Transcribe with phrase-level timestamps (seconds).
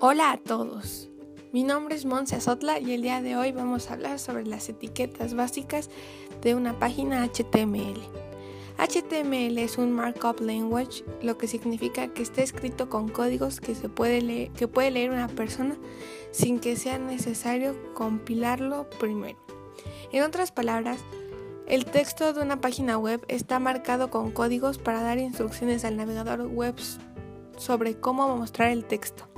[0.00, 1.10] Hola a todos.
[1.52, 4.68] Mi nombre es Monse Azotla y el día de hoy vamos a hablar sobre las
[4.68, 5.90] etiquetas básicas
[6.40, 8.00] de una página HTML.
[8.78, 13.88] HTML es un markup language, lo que significa que está escrito con códigos que se
[13.88, 15.76] puede que puede leer una persona
[16.30, 19.40] sin que sea necesario compilarlo primero.
[20.12, 21.00] En otras palabras,
[21.66, 26.46] el texto de una página web está marcado con códigos para dar instrucciones al navegador
[26.46, 26.76] web
[27.56, 29.28] sobre cómo mostrar el texto.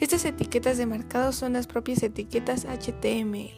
[0.00, 3.50] Estas etiquetas de marcado son las propias etiquetas HTML.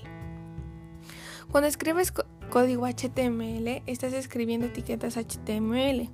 [1.50, 2.12] Cuando escribes
[2.50, 6.10] código HTML, estás escribiendo etiquetas HTML.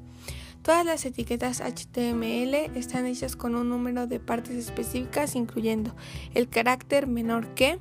[0.62, 5.95] Todas las etiquetas HTML están hechas con un número de partes específicas, incluyendo
[6.34, 7.78] el carácter menor que,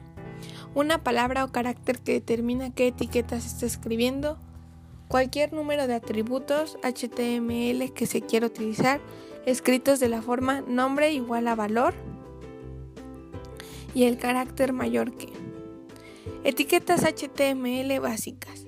[0.73, 4.37] una palabra o carácter que determina qué etiqueta se está escribiendo,
[5.09, 9.01] cualquier número de atributos HTML que se quiera utilizar,
[9.45, 11.95] escritos de la forma nombre igual a valor,
[13.93, 15.29] y el carácter mayor que.
[16.43, 18.65] Etiquetas HTML básicas.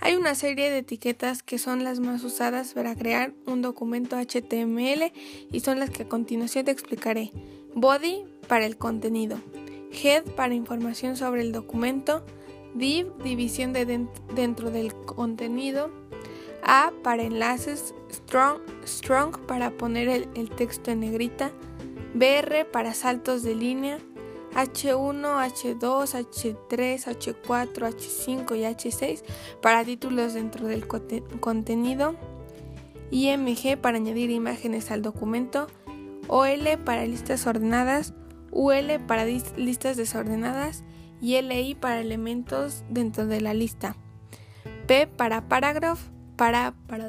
[0.00, 5.12] Hay una serie de etiquetas que son las más usadas para crear un documento HTML
[5.52, 7.30] y son las que a continuación te explicaré.
[7.76, 9.38] Body para el contenido.
[9.92, 12.26] Head para información sobre el documento.
[12.74, 15.92] Div, división de dentro del contenido.
[16.64, 17.94] A para enlaces.
[18.10, 21.52] Strong, strong para poner el texto en negrita.
[22.14, 23.98] BR para saltos de línea.
[24.54, 29.22] H1, H2, H3, H4, H5 y H6
[29.60, 32.16] para títulos dentro del contenido,
[33.10, 35.68] IMG para añadir imágenes al documento,
[36.28, 38.14] OL para listas ordenadas,
[38.52, 40.84] UL para listas desordenadas.
[41.20, 43.94] Y LI para elementos dentro de la lista.
[44.88, 47.08] P para parágrafo, para, para,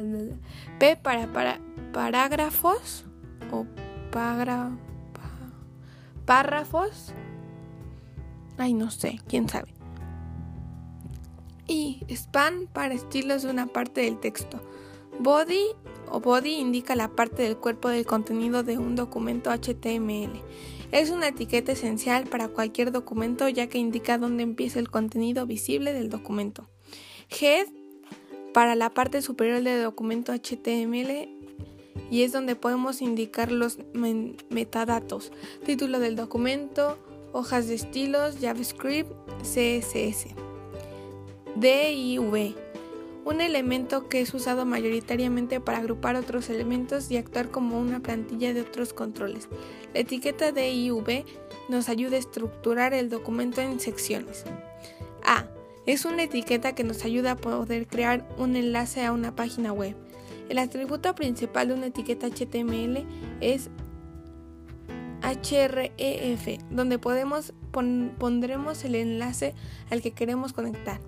[0.77, 1.59] P para, para
[1.91, 3.05] parágrafos
[3.51, 3.65] o
[6.25, 7.13] párrafos
[8.57, 9.73] Ay, no sé, quién sabe.
[11.67, 14.61] Y span para estilos de una parte del texto.
[15.19, 15.67] Body
[16.11, 20.41] o body indica la parte del cuerpo del contenido de un documento HTML.
[20.91, 25.93] Es una etiqueta esencial para cualquier documento ya que indica dónde empieza el contenido visible
[25.93, 26.69] del documento.
[27.29, 27.67] Head
[28.53, 31.29] para la parte superior del documento HTML
[32.11, 33.79] y es donde podemos indicar los
[34.49, 35.31] metadatos,
[35.65, 36.99] título del documento,
[37.33, 39.11] hojas de estilos, JavaScript,
[39.41, 40.27] CSS.
[41.55, 42.55] DIV.
[43.25, 48.53] Un elemento que es usado mayoritariamente para agrupar otros elementos y actuar como una plantilla
[48.53, 49.49] de otros controles.
[49.93, 51.25] La etiqueta DIV
[51.69, 54.45] nos ayuda a estructurar el documento en secciones.
[55.23, 55.47] A.
[55.85, 59.95] Es una etiqueta que nos ayuda a poder crear un enlace a una página web.
[60.49, 63.05] El atributo principal de una etiqueta HTML
[63.41, 63.69] es
[65.23, 69.55] href, donde podemos pondremos el enlace
[69.89, 70.99] al que queremos conectar.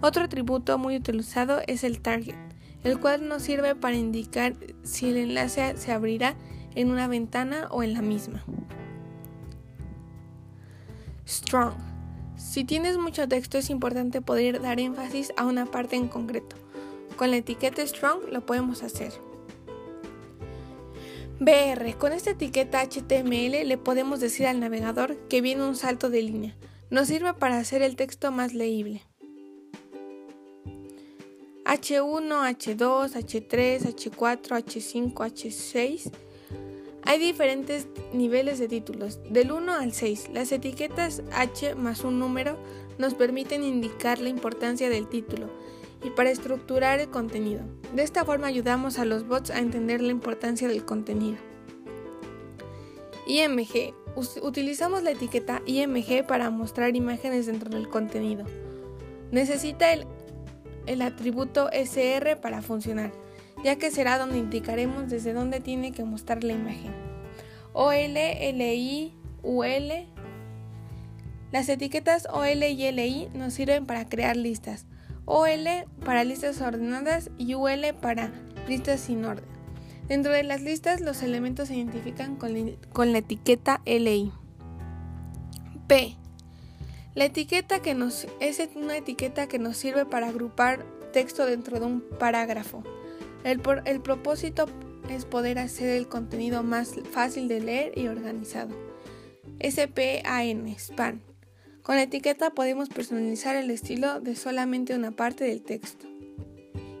[0.00, 2.36] Otro atributo muy utilizado es el target,
[2.84, 6.34] el cual nos sirve para indicar si el enlace se abrirá
[6.74, 8.42] en una ventana o en la misma.
[11.26, 11.74] Strong.
[12.36, 16.56] Si tienes mucho texto es importante poder dar énfasis a una parte en concreto.
[17.16, 19.12] Con la etiqueta Strong lo podemos hacer.
[21.40, 21.96] BR.
[21.98, 26.56] Con esta etiqueta HTML le podemos decir al navegador que viene un salto de línea.
[26.90, 29.02] Nos sirve para hacer el texto más leíble.
[31.64, 36.10] H1, H2, H3, H4, H5, H6.
[37.04, 40.30] Hay diferentes niveles de títulos, del 1 al 6.
[40.32, 42.58] Las etiquetas H más un número
[42.98, 45.48] nos permiten indicar la importancia del título
[46.02, 47.62] y para estructurar el contenido.
[47.94, 51.38] De esta forma ayudamos a los bots a entender la importancia del contenido.
[53.26, 53.94] IMG.
[54.42, 58.44] Utilizamos la etiqueta IMG para mostrar imágenes dentro del contenido.
[59.30, 60.06] Necesita el,
[60.86, 63.12] el atributo SR para funcionar,
[63.62, 66.92] ya que será donde indicaremos desde dónde tiene que mostrar la imagen.
[67.74, 69.92] OL, LI, UL.
[71.52, 74.86] Las etiquetas OL y LI nos sirven para crear listas.
[75.30, 78.32] OL para listas ordenadas y UL para
[78.66, 79.44] listas sin orden.
[80.08, 84.32] Dentro de las listas los elementos se identifican con, la etiqueta LI.
[85.86, 86.16] P.
[87.14, 91.84] La etiqueta que nos es una etiqueta que nos sirve para agrupar texto dentro de
[91.84, 92.82] un parágrafo.
[93.44, 94.64] El, el propósito
[95.10, 98.74] es poder hacer el contenido más fácil de leer y organizado.
[99.60, 101.27] SPAN, SPAN.
[101.88, 106.06] Con la etiqueta podemos personalizar el estilo de solamente una parte del texto.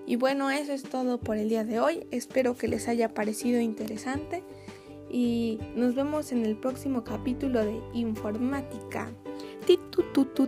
[0.06, 2.06] Y bueno, eso es todo por el día de hoy.
[2.10, 4.42] Espero que les haya parecido interesante
[5.10, 9.12] y nos vemos en el próximo capítulo de informática.
[9.66, 10.46] Titu, tu, tu.